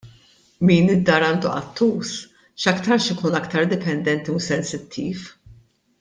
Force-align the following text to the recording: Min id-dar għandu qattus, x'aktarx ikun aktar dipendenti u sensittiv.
Min 0.67 0.87
id-dar 0.93 1.25
għandu 1.25 1.49
qattus, 1.57 2.13
x'aktarx 2.65 3.11
ikun 3.15 3.37
aktar 3.43 3.69
dipendenti 3.77 4.33
u 4.39 4.43
sensittiv. 4.51 5.29